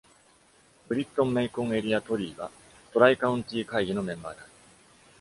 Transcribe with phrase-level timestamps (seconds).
[0.87, 2.49] ブリットン＝メイコン・エリア「トリー」は
[2.91, 4.51] トライカウンティ会議のメンバーである。